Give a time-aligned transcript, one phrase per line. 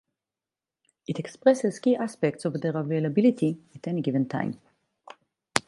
[1.05, 4.59] It expresses key aspects of their availability at any given time.